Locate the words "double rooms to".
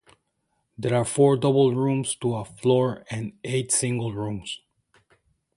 1.37-2.33